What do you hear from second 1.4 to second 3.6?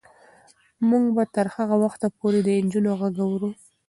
هغه وخته پورې د نجونو غږ اورو.